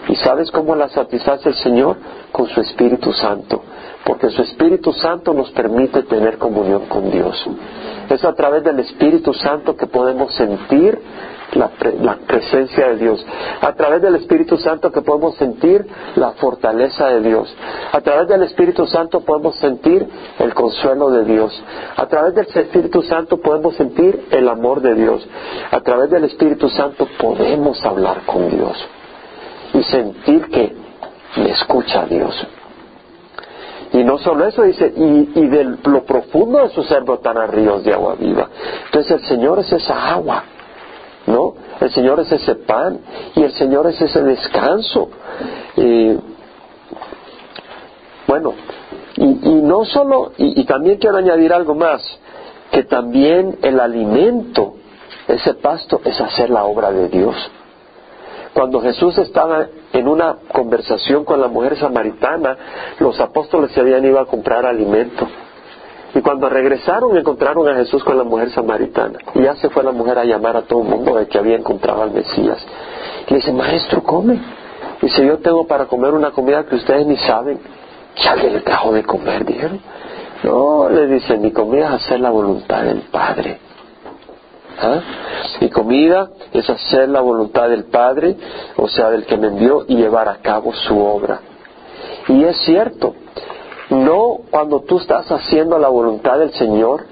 [0.07, 1.97] ¿Y sabes cómo la satisface el Señor?
[2.31, 3.61] Con su Espíritu Santo.
[4.05, 7.47] Porque su Espíritu Santo nos permite tener comunión con Dios.
[8.09, 10.99] Es a través del Espíritu Santo que podemos sentir
[11.53, 13.25] la, presencia de Dios.
[13.61, 15.85] A través del Espíritu Santo que podemos sentir
[16.15, 17.53] la fortaleza de Dios.
[17.91, 20.07] A través del Espíritu Santo podemos sentir
[20.39, 21.63] el consuelo de Dios.
[21.95, 25.27] A través del Espíritu Santo podemos sentir el amor de Dios.
[25.71, 28.77] A través del Espíritu Santo podemos hablar con Dios
[29.73, 30.75] y sentir que
[31.37, 32.47] le escucha a Dios.
[33.91, 37.83] Y no solo eso, dice, y, y de lo profundo de su ser brotarán ríos
[37.83, 38.47] de agua viva.
[38.85, 40.43] Entonces el Señor es esa agua
[41.29, 41.53] ¿no?
[41.79, 42.99] El Señor es ese pan
[43.35, 45.09] y el Señor es ese descanso.
[48.27, 48.53] bueno,
[49.15, 49.25] y,
[49.61, 52.01] no solo, y, también quiero añadir algo más,
[52.71, 54.75] que también el alimento
[55.27, 57.35] Ese pasto es hacer la obra de Dios.
[58.53, 62.57] Cuando Jesús estaba en una conversación con la mujer samaritana,
[62.99, 65.27] los apóstoles se habían ido a comprar alimento.
[66.15, 69.19] Y cuando regresaron encontraron a Jesús con la mujer samaritana.
[69.35, 71.55] Y ya se fue la mujer a llamar a todo el mundo de que había
[71.55, 72.65] encontrado al Mesías.
[73.27, 74.39] Y le dice, maestro, come.
[75.01, 77.59] Dice, yo tengo para comer una comida que ustedes ni saben.
[78.15, 79.45] ¿Qué alguien le trajo de comer?
[79.45, 79.79] Dijeron.
[80.43, 83.59] No, le dice, mi comida es hacer la voluntad del Padre.
[84.81, 85.01] ¿Ah?
[85.59, 88.35] Mi comida es hacer la voluntad del Padre,
[88.77, 91.41] o sea, del que me envió, y llevar a cabo su obra.
[92.29, 93.15] Y es cierto,
[93.89, 97.05] no cuando tú estás haciendo la voluntad del Señor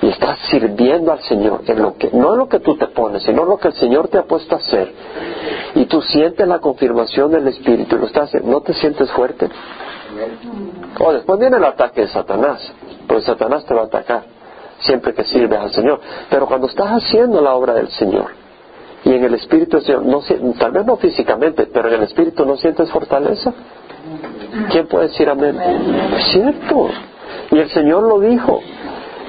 [0.00, 3.24] y estás sirviendo al Señor, en lo que, no en lo que tú te pones,
[3.24, 4.92] sino en lo que el Señor te ha puesto a hacer,
[5.74, 9.48] y tú sientes la confirmación del Espíritu y lo estás ¿no te sientes fuerte?
[11.00, 12.72] O después viene el ataque de Satanás,
[13.06, 14.38] porque Satanás te va a atacar
[14.80, 16.00] siempre que sirves al Señor.
[16.30, 18.30] Pero cuando estás haciendo la obra del Señor
[19.04, 20.22] y en el Espíritu del Señor, no,
[20.58, 23.52] tal vez no físicamente, pero en el Espíritu no sientes fortaleza,
[24.70, 25.58] ¿quién puede decir amén?
[26.16, 26.88] Es cierto.
[27.50, 28.60] Y el Señor lo dijo.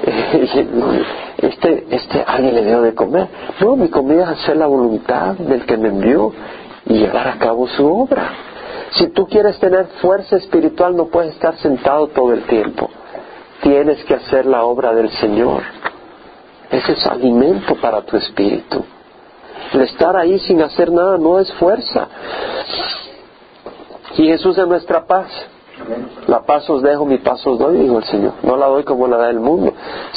[1.40, 3.26] Este, este, alguien le dio de comer.
[3.60, 6.34] No, mi comida es hacer la voluntad del que me envió
[6.84, 8.30] y llevar a cabo su obra.
[8.92, 12.90] Si tú quieres tener fuerza espiritual, no puedes estar sentado todo el tiempo.
[13.62, 15.62] Tienes que hacer la obra del Señor.
[16.70, 18.84] Ese es alimento para tu espíritu.
[19.72, 22.08] El estar ahí sin hacer nada no es fuerza.
[24.16, 25.28] Y Jesús es nuestra paz.
[26.26, 28.34] La paz os dejo, mi paz os doy, dijo el Señor.
[28.42, 29.72] No la doy como la da el mundo.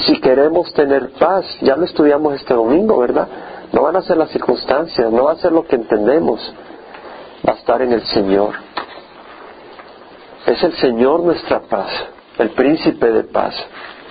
[0.05, 3.27] Si queremos tener paz, ya lo estudiamos este domingo, ¿verdad?
[3.71, 6.53] No van a ser las circunstancias, no va a ser lo que entendemos.
[7.47, 8.55] Va a estar en el Señor.
[10.45, 11.89] Es el Señor nuestra paz
[12.37, 13.55] el príncipe de paz.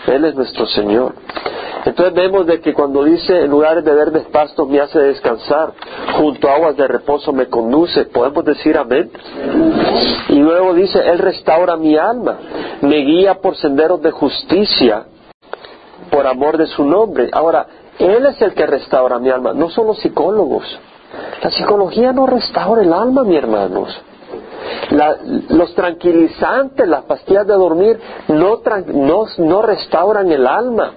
[0.07, 1.15] Él es nuestro Señor.
[1.85, 5.73] Entonces vemos de que cuando dice en lugares de verdes pastos me hace descansar,
[6.17, 9.11] junto a aguas de reposo me conduce, podemos decir amén.
[10.29, 12.39] Y luego dice, Él restaura mi alma,
[12.83, 15.05] me guía por senderos de justicia,
[16.11, 17.29] por amor de su nombre.
[17.33, 17.67] Ahora,
[17.99, 20.65] Él es el que restaura mi alma, no son los psicólogos.
[21.43, 24.01] La psicología no restaura el alma, mi hermanos
[25.49, 28.61] los tranquilizantes, las pastillas de dormir, no,
[29.39, 30.93] no, restauran el alma,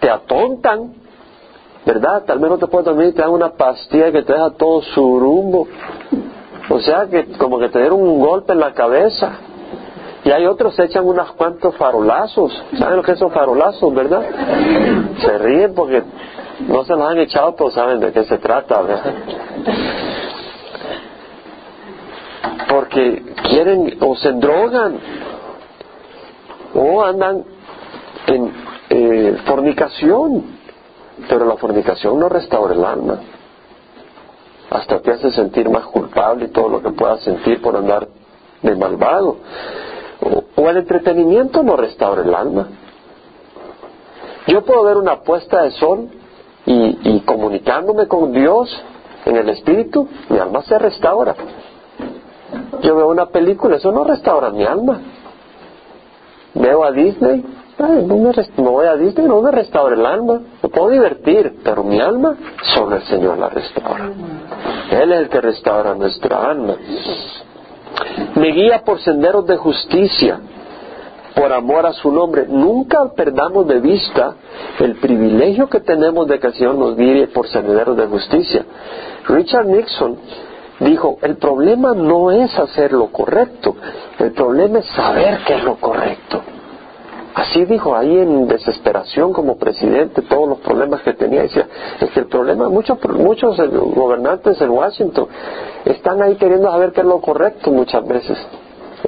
[0.00, 0.92] te atontan,
[1.84, 2.24] ¿verdad?
[2.24, 4.82] Tal vez no te puedes dormir y te dan una pastilla que te deja todo
[4.82, 5.68] surumbo.
[6.70, 9.32] O sea, que como que te dieron un golpe en la cabeza.
[10.24, 12.52] Y hay otros que echan unos cuantos farolazos.
[12.78, 14.22] ¿Saben lo que son farolazos, verdad?
[15.20, 16.02] Se ríen porque
[16.66, 19.14] no se los han echado, pero saben de qué se trata, ¿verdad?
[22.68, 24.98] porque quieren o se drogan
[26.74, 27.44] o andan
[28.26, 28.52] en
[28.90, 30.44] eh, fornicación,
[31.28, 33.20] pero la fornicación no restaura el alma.
[34.70, 38.08] Hasta te hace sentir más culpable y todo lo que puedas sentir por andar
[38.62, 39.36] de malvado.
[40.56, 42.68] O, el entretenimiento no restaura el alma.
[44.46, 46.08] Yo puedo ver una puesta de sol
[46.66, 48.82] y, y comunicándome con Dios
[49.24, 51.34] en el Espíritu, mi alma se restaura.
[52.82, 55.00] Yo veo una película, eso no restaura mi alma.
[56.60, 57.44] Veo a Disney,
[57.78, 60.40] no, me voy a Disney, no me restaura el alma.
[60.62, 62.36] Me puedo divertir, pero mi alma,
[62.74, 64.10] solo el Señor la restaura.
[64.90, 66.74] Él es el que restaura nuestra alma.
[68.34, 70.40] Me guía por senderos de justicia,
[71.36, 72.46] por amor a su nombre.
[72.48, 74.34] Nunca perdamos de vista
[74.80, 78.64] el privilegio que tenemos de que el Señor nos guíe por senderos de justicia.
[79.28, 80.16] Richard Nixon
[80.80, 83.76] dijo, el problema no es hacer lo correcto,
[84.18, 86.42] el problema es saber qué es lo correcto.
[87.34, 91.42] Así dijo ahí en desesperación como presidente todos los problemas que tenía.
[91.42, 91.68] Decía,
[92.00, 93.56] es que el problema, muchos, muchos
[93.94, 95.28] gobernantes en Washington
[95.84, 98.36] están ahí queriendo saber qué es lo correcto muchas veces.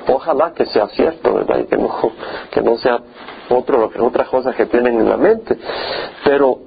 [0.06, 1.58] Ojalá que sea cierto, ¿verdad?
[1.58, 1.90] Y que no,
[2.52, 3.00] que no sea
[3.48, 5.58] otro, otras cosas que tienen en la mente.
[6.22, 6.58] Pero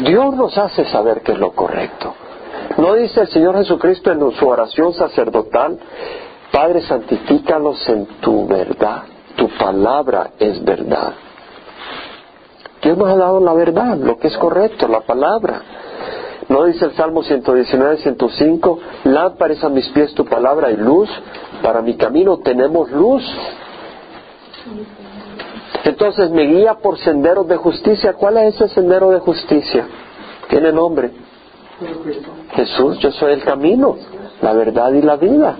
[0.00, 2.14] Dios nos hace saber qué es lo correcto.
[2.78, 5.78] ¿No dice el Señor Jesucristo en su oración sacerdotal,
[6.50, 9.02] Padre, santifícalos en tu verdad,
[9.36, 11.14] tu palabra es verdad?
[12.82, 15.62] Dios nos ha dado la verdad, lo que es correcto, la palabra.
[16.48, 21.08] ¿No dice el Salmo 119, 105, lámparas a mis pies tu palabra y luz?
[21.62, 23.22] Para mi camino tenemos luz.
[25.84, 28.14] Entonces me guía por senderos de justicia.
[28.14, 29.86] ¿Cuál es ese sendero de justicia?
[30.48, 31.10] Tiene nombre.
[32.54, 33.96] Jesús, yo soy el camino,
[34.40, 35.56] la verdad y la vida.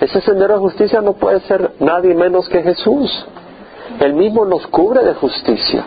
[0.00, 3.26] Ese sendero de justicia no puede ser nadie menos que Jesús.
[4.00, 5.86] Él mismo nos cubre de justicia.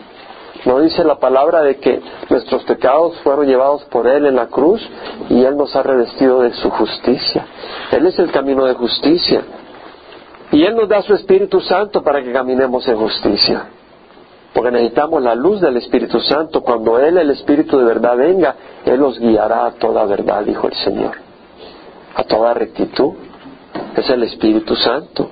[0.66, 4.88] ¿No dice la palabra de que nuestros pecados fueron llevados por Él en la cruz
[5.30, 7.46] y Él nos ha revestido de su justicia?
[7.92, 9.44] Él es el camino de justicia.
[10.52, 13.66] Y Él nos da su Espíritu Santo para que caminemos en justicia.
[14.54, 16.62] Porque necesitamos la luz del Espíritu Santo.
[16.62, 20.74] Cuando Él, el Espíritu de verdad, venga, Él nos guiará a toda verdad, dijo el
[20.76, 21.18] Señor.
[22.16, 23.14] A toda rectitud.
[23.96, 25.30] Es el Espíritu Santo.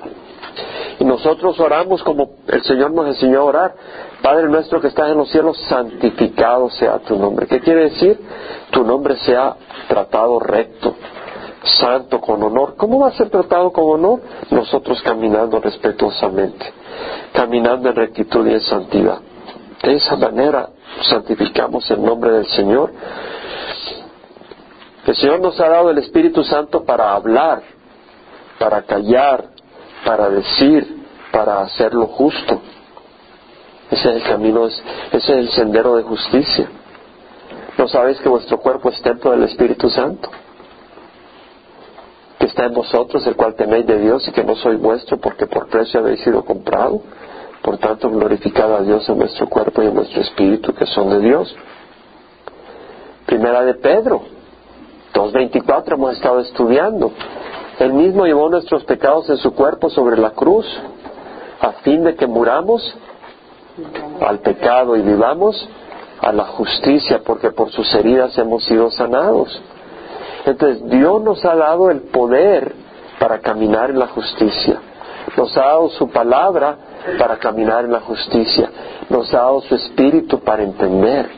[1.00, 3.76] Y nosotros oramos como el Señor nos enseñó a orar.
[4.22, 7.48] Padre nuestro que estás en los cielos, santificado sea tu nombre.
[7.48, 8.20] ¿Qué quiere decir?
[8.72, 9.56] Tu nombre sea
[9.88, 10.96] tratado recto,
[11.64, 12.76] santo, con honor.
[12.78, 14.22] ¿Cómo va a ser tratado con honor?
[14.50, 16.74] Nosotros caminando respetuosamente,
[17.34, 19.20] caminando en rectitud y en santidad.
[19.84, 20.70] De esa manera
[21.04, 22.92] santificamos el nombre del Señor.
[25.06, 27.62] El Señor nos ha dado el Espíritu Santo para hablar,
[28.58, 29.46] para callar,
[30.06, 32.62] para decir, para hacer lo justo.
[33.90, 36.70] Ese es el camino, ese es el sendero de justicia.
[37.78, 40.30] ¿No sabéis que vuestro cuerpo es templo del Espíritu Santo?
[42.40, 45.46] Que está en vosotros, el cual tenéis de Dios y que no soy vuestro porque
[45.46, 47.02] por precio habéis sido comprado.
[47.62, 51.20] Por tanto, glorificad a Dios en vuestro cuerpo y en vuestro espíritu que son de
[51.20, 51.54] Dios.
[53.26, 54.22] Primera de Pedro,
[55.14, 57.12] 2.24 hemos estado estudiando.
[57.80, 60.66] Él mismo llevó nuestros pecados en su cuerpo sobre la cruz,
[61.62, 62.82] a fin de que muramos
[64.22, 65.70] al pecado y vivamos
[66.22, 69.62] a la justicia, porque por sus heridas hemos sido sanados.
[70.50, 72.74] Entonces Dios nos ha dado el poder
[73.20, 74.80] para caminar en la justicia.
[75.38, 76.76] Nos ha dado su palabra
[77.20, 78.70] para caminar en la justicia.
[79.10, 81.30] Nos ha dado su espíritu para entender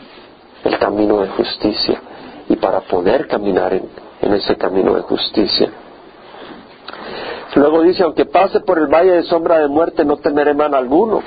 [0.63, 2.01] el camino de justicia
[2.47, 3.89] y para poder caminar en,
[4.33, 5.69] ese camino de justicia.
[7.55, 11.21] Luego dice, aunque pase por el valle de sombra de muerte, no temeré mal alguno.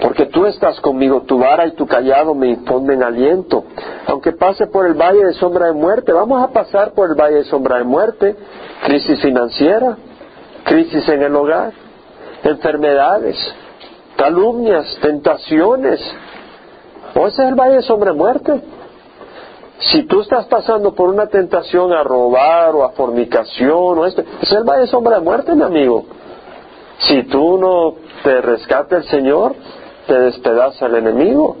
[0.00, 3.64] Porque tú estás conmigo, tu vara y tu callado me infunden aliento.
[4.06, 7.36] Aunque pase por el valle de sombra de muerte, vamos a pasar por el valle
[7.36, 8.36] de sombra de muerte.
[8.84, 9.96] Crisis financiera,
[10.64, 11.72] crisis en el hogar,
[12.42, 13.36] enfermedades,
[14.16, 16.00] calumnias, tentaciones.
[17.14, 18.62] ¿O ese es el valle de sombra de muerte?
[19.90, 24.52] Si tú estás pasando por una tentación a robar o a fornicación o esto, es
[24.52, 26.04] el valle de sombra de muerte, mi amigo.
[27.00, 29.54] Si tú no te rescata el Señor,
[30.06, 31.56] te despedaza el enemigo.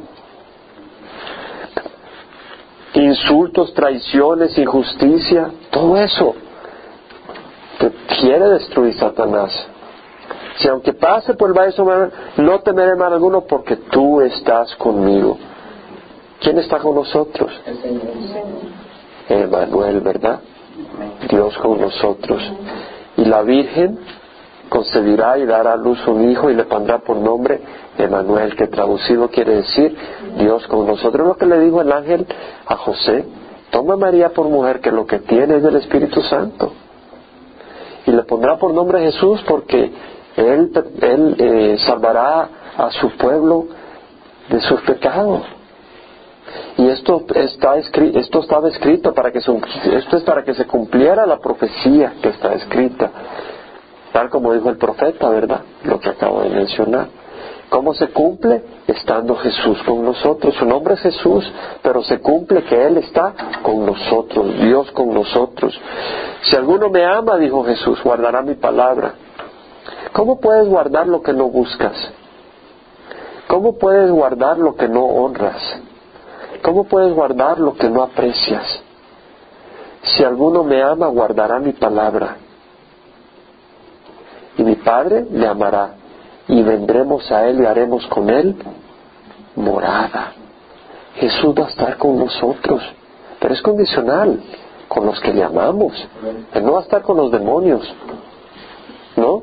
[2.94, 6.34] Insultos, traiciones, injusticia, todo eso
[7.78, 9.50] te quiere destruir Satanás.
[10.56, 15.38] Si aunque pase por el valle sombra, no temeré mal alguno porque tú estás conmigo.
[16.40, 17.52] ¿Quién está con nosotros?
[19.28, 20.40] Emanuel, ¿verdad?
[21.28, 22.42] Dios con nosotros.
[23.16, 23.98] Y la Virgen
[24.72, 27.60] concebirá y dará a luz un hijo y le pondrá por nombre
[27.98, 29.94] Emanuel, que traducido quiere decir
[30.38, 31.28] Dios con nosotros.
[31.28, 32.26] Lo que le dijo el ángel
[32.64, 33.26] a José,
[33.70, 36.72] toma a María por mujer que lo que tiene es del Espíritu Santo.
[38.06, 39.92] Y le pondrá por nombre Jesús porque
[40.36, 43.66] Él, él eh, salvará a su pueblo
[44.48, 45.42] de sus pecados.
[46.78, 51.26] Y esto está escrito, esto estaba escrito para que esto es para que se cumpliera
[51.26, 53.10] la profecía que está escrita,
[54.12, 55.62] tal como dijo el profeta, ¿verdad?
[55.84, 57.08] Lo que acabo de mencionar.
[57.72, 58.62] ¿Cómo se cumple?
[58.86, 60.54] Estando Jesús con nosotros.
[60.56, 61.50] Su nombre es Jesús,
[61.82, 65.80] pero se cumple que Él está con nosotros, Dios con nosotros.
[66.42, 69.14] Si alguno me ama, dijo Jesús, guardará mi palabra.
[70.12, 71.96] ¿Cómo puedes guardar lo que no buscas?
[73.46, 75.62] ¿Cómo puedes guardar lo que no honras?
[76.62, 78.82] ¿Cómo puedes guardar lo que no aprecias?
[80.02, 82.36] Si alguno me ama, guardará mi palabra.
[84.56, 85.94] Y mi Padre le amará.
[86.48, 88.56] Y vendremos a Él y haremos con Él
[89.56, 90.32] morada.
[91.16, 92.82] Jesús va a estar con nosotros.
[93.40, 94.40] Pero es condicional,
[94.88, 95.92] con los que le amamos.
[96.54, 97.82] Él no va a estar con los demonios.
[99.16, 99.42] ¿No?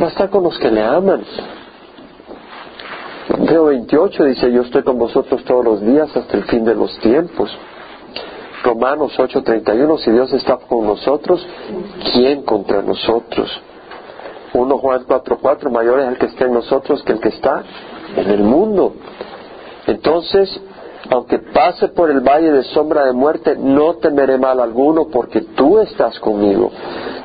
[0.00, 1.24] Va a estar con los que le aman.
[3.28, 6.96] Mateo 28 dice, yo estoy con vosotros todos los días hasta el fin de los
[7.00, 7.50] tiempos.
[8.62, 11.46] Romanos 8:31, si Dios está con nosotros,
[12.12, 13.48] ¿quién contra nosotros?
[14.56, 17.62] 1 Juan 4:4, mayor es el que está en nosotros que el que está
[18.16, 18.94] en el mundo.
[19.86, 20.60] Entonces,
[21.10, 25.78] aunque pase por el valle de sombra de muerte, no temeré mal alguno porque tú
[25.78, 26.70] estás conmigo.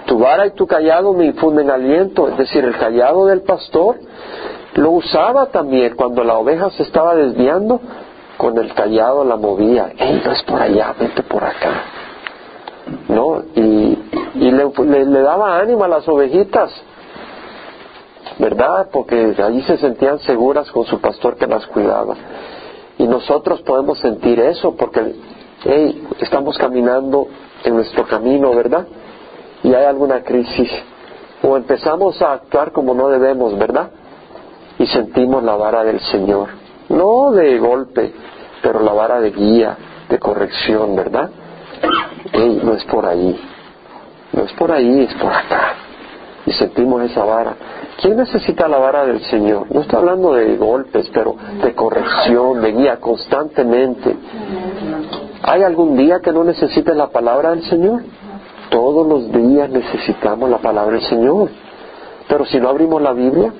[0.06, 3.98] Tu vara y tu callado me infunden aliento, es decir, el callado del pastor
[4.76, 7.80] lo usaba también cuando la oveja se estaba desviando,
[8.38, 9.94] con el callado la movía.
[9.98, 11.84] ¡Ey, no es por allá, vete por acá!
[13.08, 13.44] ¿No?
[13.56, 13.98] Y,
[14.34, 16.72] le, le daba ánimo a las ovejitas.
[18.42, 18.89] ¿Verdad?
[18.92, 22.16] Porque allí se sentían seguras con su pastor que las cuidaba.
[22.98, 25.14] Y nosotros podemos sentir eso porque
[25.64, 27.28] hey, estamos caminando
[27.64, 28.88] en nuestro camino, ¿verdad?
[29.62, 30.72] Y hay alguna crisis.
[31.44, 33.92] O empezamos a actuar como no debemos, ¿verdad?
[34.80, 36.50] Y sentimos la vara del Señor.
[36.89, 38.12] No de golpe,
[38.64, 39.78] pero la vara de guía,
[40.10, 41.30] de corrección, ¿verdad?
[42.34, 43.39] Hey, no es por ahí.
[44.34, 45.76] No es por ahí, es por acá.
[46.48, 47.56] Y sentimos esa vara.
[48.02, 49.68] ¿Quién necesita la vara del Señor?
[49.72, 54.16] No estoy hablando de golpes, pero de corrección, de guía constantemente.
[55.43, 58.02] ¿Hay algún día que no necesites la palabra del Señor?
[58.72, 61.49] Todos los días necesitamos la palabra del Señor.
[62.28, 63.54] Pero si no abrimos la Biblia,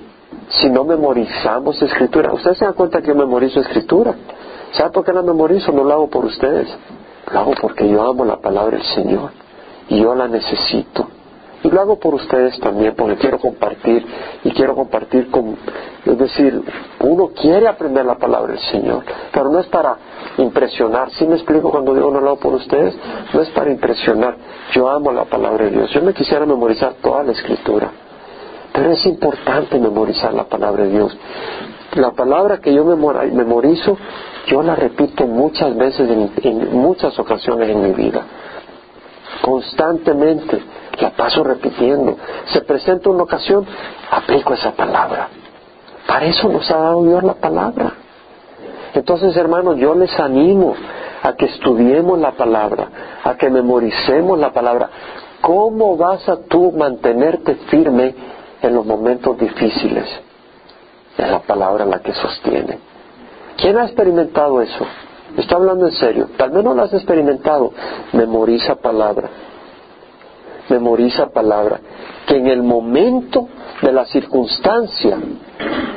[0.60, 4.16] si no memorizamos escritura, ustedes se dan cuenta que yo memorizo escritura.
[4.72, 5.72] ¿Sabe por qué la memorizo?
[5.72, 6.68] No lo hago por ustedes.
[7.32, 9.30] Lo hago porque yo amo la palabra del Señor
[9.88, 11.08] y yo la necesito.
[11.64, 14.05] Y lo hago por ustedes también, porque quiero compartir
[14.43, 15.55] y quiero compartir con,
[16.05, 16.59] es decir,
[17.01, 19.95] uno quiere aprender la palabra del Señor, pero no es para
[20.38, 21.12] impresionar.
[21.12, 22.95] ¿Sí me explico cuando digo no lo hago por ustedes?
[23.34, 24.36] No es para impresionar.
[24.74, 25.91] Yo amo la palabra de Dios.
[25.91, 27.91] Yo me quisiera memorizar toda la escritura,
[28.74, 31.16] pero es importante memorizar la palabra de Dios.
[31.93, 33.97] La palabra que yo memorizo,
[34.47, 38.26] yo la repito muchas veces en muchas ocasiones en mi vida
[39.42, 40.62] constantemente,
[41.00, 42.18] la paso repitiendo.
[42.46, 43.66] Se presenta una ocasión,
[44.10, 45.30] aplico esa palabra.
[46.08, 47.94] Para eso nos ha dado Dios la palabra.
[48.94, 50.76] Entonces, hermanos, yo les animo
[51.24, 52.88] a que estudiemos la palabra,
[53.24, 54.89] a que memoricemos la palabra.
[55.42, 58.14] ¿Cómo vas a tú mantenerte firme
[58.62, 60.06] en los momentos difíciles?
[61.18, 62.80] Es la palabra la que sostiene.
[63.58, 64.86] ¿Quién ha experimentado eso?
[65.38, 66.30] Estoy hablando en serio.
[66.38, 67.72] Tal vez no lo has experimentado.
[68.14, 69.30] Memoriza palabra.
[70.70, 71.80] Memoriza palabra.
[72.26, 73.48] Que en el momento
[73.82, 75.18] de la circunstancia,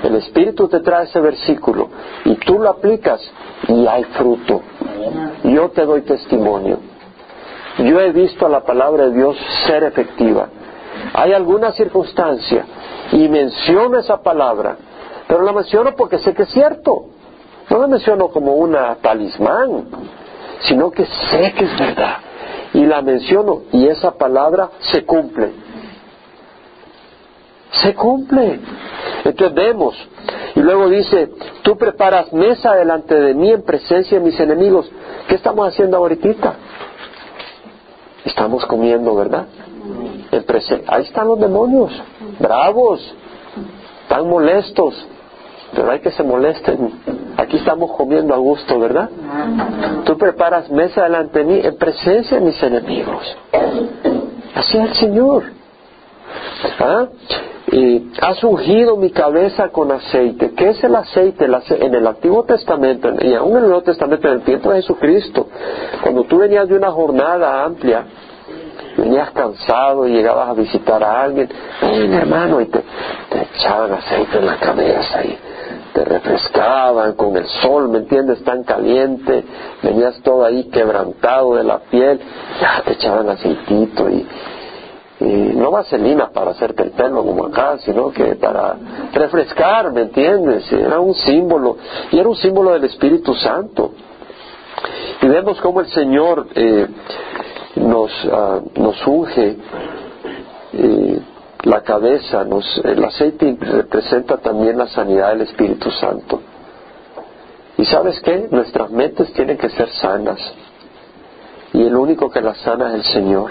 [0.02, 1.88] el Espíritu te trae ese versículo
[2.24, 3.20] y tú lo aplicas
[3.68, 4.62] y hay fruto.
[5.44, 6.78] Yo te doy testimonio.
[7.78, 10.48] Yo he visto a la palabra de Dios ser efectiva.
[11.12, 12.64] Hay alguna circunstancia
[13.12, 14.76] y menciono esa palabra,
[15.26, 17.06] pero la menciono porque sé que es cierto.
[17.70, 19.86] No la menciono como una talismán,
[20.60, 22.18] sino que sé que es verdad.
[22.74, 25.52] Y la menciono y esa palabra se cumple.
[27.82, 28.60] Se cumple.
[29.24, 29.96] Entonces vemos.
[30.54, 31.30] Y luego dice,
[31.62, 34.90] tú preparas mesa delante de mí en presencia de mis enemigos.
[35.28, 36.54] ¿Qué estamos haciendo ahorita?
[38.24, 39.46] Estamos comiendo, ¿verdad?
[40.86, 41.92] Ahí están los demonios,
[42.38, 43.00] bravos,
[44.08, 44.94] tan molestos,
[45.74, 47.23] pero hay que se molesten.
[47.44, 49.10] Aquí estamos comiendo a gusto, ¿verdad?
[50.06, 53.36] Tú preparas mesa delante de mí en presencia de mis enemigos.
[54.54, 55.42] Así es el Señor.
[56.80, 57.06] ¿Ah?
[57.70, 60.52] Y has ungido mi cabeza con aceite.
[60.54, 61.44] ¿Qué es el aceite?
[61.44, 65.48] En el Antiguo Testamento y aún en el Nuevo Testamento, en el tiempo de Jesucristo,
[66.02, 68.06] cuando tú venías de una jornada amplia,
[68.96, 71.50] venías cansado y llegabas a visitar a alguien,
[71.82, 72.82] ven hermano, y te,
[73.54, 75.38] echaban aceite en la cabeza y
[75.94, 78.42] te refrescaban con el sol, ¿me entiendes?
[78.42, 79.44] Tan caliente,
[79.80, 82.20] venías todo ahí quebrantado de la piel,
[82.60, 84.26] ya te echaban aceitito y,
[85.20, 88.76] no vaselina para hacerte el pelo como acá, sino que para
[89.12, 90.70] refrescar, ¿me entiendes?
[90.70, 91.78] Era un símbolo,
[92.10, 93.92] y era un símbolo del Espíritu Santo.
[95.22, 96.88] Y vemos cómo el Señor eh,
[97.76, 99.56] nos, uh, nos unge.
[100.72, 101.13] Eh,
[101.64, 102.46] la cabeza,
[102.84, 106.40] el aceite representa también la sanidad del Espíritu Santo.
[107.78, 108.48] ¿Y sabes qué?
[108.50, 110.38] Nuestras mentes tienen que ser sanas.
[111.72, 113.50] Y el único que las sana es el Señor.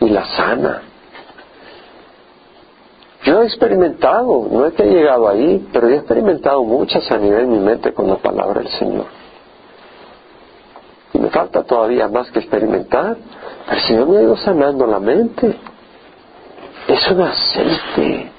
[0.00, 0.82] Y la sana.
[3.24, 7.50] Yo he experimentado, no es que he llegado ahí, pero he experimentado mucha sanidad en
[7.50, 9.06] mi mente con la palabra del Señor.
[11.14, 13.16] Y me falta todavía más que experimentar.
[13.70, 15.58] El Señor me ha ido sanando la mente
[16.88, 18.30] es un aceite.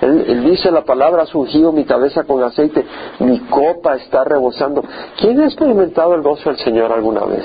[0.00, 2.84] Él, dice la palabra, ha surgido mi cabeza con aceite,
[3.18, 4.84] mi copa está rebosando.
[5.18, 7.44] ¿Quién ha experimentado el gozo del Señor alguna vez?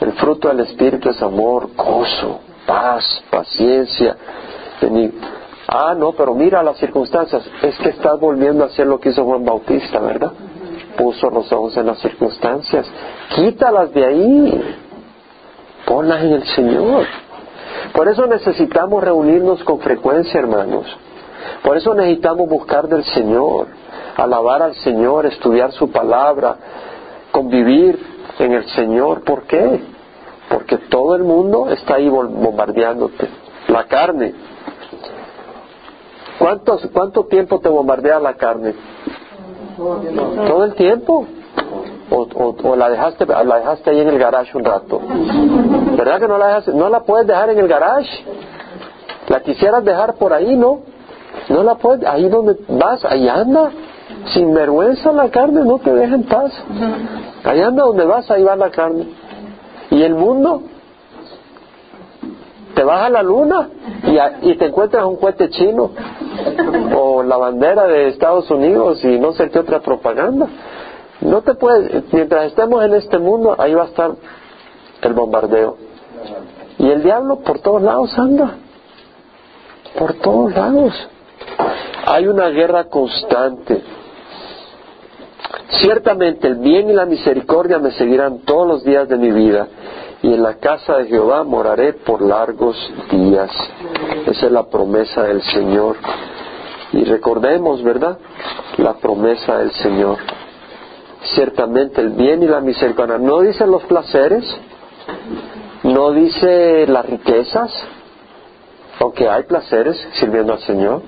[0.00, 4.16] El fruto del Espíritu es amor, gozo, paz, paciencia.
[5.68, 7.48] Ah, no, pero mira las circunstancias.
[7.62, 10.32] Es que estás volviendo a hacer lo que hizo Juan Bautista, ¿verdad?
[10.96, 12.86] Puso los ojos en las circunstancias.
[13.36, 14.76] Quítalas de ahí.
[15.86, 17.06] Ponlas en el Señor.
[17.92, 20.86] Por eso necesitamos reunirnos con frecuencia, hermanos.
[21.62, 23.66] Por eso necesitamos buscar del Señor,
[24.16, 26.56] alabar al Señor, estudiar su palabra,
[27.30, 27.98] convivir
[28.38, 29.22] en el Señor.
[29.22, 29.80] ¿Por qué?
[30.48, 33.28] Porque todo el mundo está ahí bombardeándote.
[33.68, 34.34] La carne.
[36.38, 38.74] ¿Cuántos, ¿Cuánto tiempo te bombardea la carne?
[39.76, 41.26] Todo el tiempo.
[42.10, 42.26] O,
[42.64, 45.00] o, la dejaste la dejaste ahí en el garage un rato.
[45.96, 46.74] ¿Verdad que no la dejaste?
[46.74, 48.24] No la puedes dejar en el garage.
[49.28, 50.80] La quisieras dejar por ahí, ¿no?
[51.48, 53.70] No la puedes, ahí donde vas, ahí anda.
[54.34, 56.52] Sin vergüenza la carne, no te deja en paz.
[57.44, 59.06] Ahí anda donde vas, ahí va la carne.
[59.90, 60.62] ¿Y el mundo?
[62.74, 63.68] Te vas a la luna
[64.04, 65.90] y, y te encuentras un cohete chino
[66.96, 70.46] o la bandera de Estados Unidos y no sé qué otra propaganda.
[71.20, 74.12] No te puedes, mientras estemos en este mundo, ahí va a estar
[75.02, 75.76] el bombardeo.
[76.78, 78.54] Y el diablo por todos lados anda.
[79.98, 81.08] Por todos lados.
[82.06, 83.82] Hay una guerra constante.
[85.82, 89.68] Ciertamente el bien y la misericordia me seguirán todos los días de mi vida
[90.22, 92.76] y en la casa de Jehová moraré por largos
[93.10, 93.50] días.
[94.26, 95.96] Esa es la promesa del Señor.
[96.92, 98.18] Y recordemos, ¿verdad?
[98.78, 100.18] La promesa del Señor
[101.34, 103.18] ciertamente el bien y la misericordia.
[103.18, 104.44] No dice los placeres,
[105.82, 107.72] no dice las riquezas,
[108.98, 111.02] aunque hay placeres sirviendo al Señor,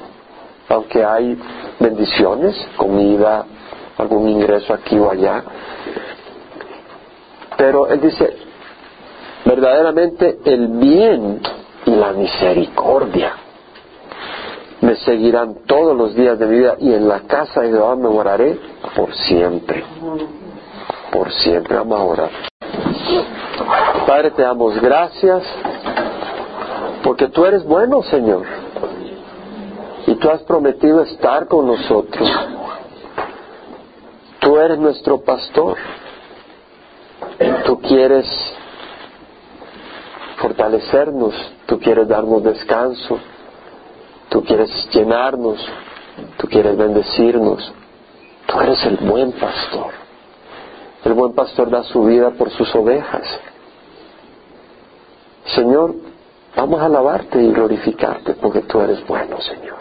[0.69, 1.39] aunque hay
[1.79, 3.45] bendiciones, comida,
[3.99, 5.45] algún ingreso aquí o allá.
[7.57, 8.37] Pero Él dice,
[9.45, 11.41] verdaderamente el bien
[11.85, 13.42] y la misericordia
[14.83, 18.09] me seguirán todos los días de mi vida y en la casa de Jehová me
[18.09, 18.59] moraré
[18.97, 19.85] por siempre.
[21.13, 22.31] Por siempre vamos a orar.
[24.07, 25.45] Padre, te damos gracias
[27.05, 28.45] porque tú eres bueno, Señor.
[30.09, 32.29] Y tú has prometido estar con nosotros.
[34.41, 35.77] Tú eres nuestro pastor.
[37.67, 38.27] Tú quieres
[40.39, 41.35] fortalecernos,
[41.67, 43.21] tú quieres darnos descanso,
[44.33, 45.59] Tú quieres llenarnos,
[46.39, 47.71] tú quieres bendecirnos.
[48.47, 49.93] Tú eres el buen pastor.
[51.05, 53.25] El buen pastor da su vida por sus ovejas.
[55.55, 55.97] Señor,
[56.57, 59.77] vamos a alabarte y glorificarte porque tú eres bueno, Señor.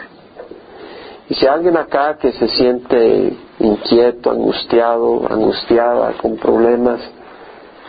[1.30, 7.00] Y si hay alguien acá que se siente inquieto, angustiado, angustiada, con problemas,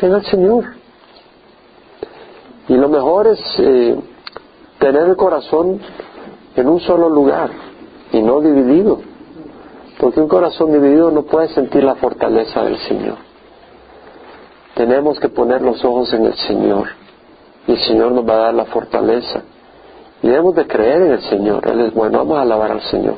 [0.02, 0.64] ven al Señor.
[2.70, 3.98] Y lo mejor es eh,
[4.80, 5.82] tener el corazón
[6.56, 7.50] en un solo lugar
[8.12, 9.00] y no dividido.
[10.00, 13.18] Porque un corazón dividido no puede sentir la fortaleza del Señor.
[14.76, 16.88] Tenemos que poner los ojos en el Señor
[17.68, 19.44] y el Señor nos va a dar la fortaleza.
[20.22, 21.68] Y debemos de creer en el Señor.
[21.68, 22.20] Él es bueno.
[22.20, 23.16] Vamos a alabar al Señor.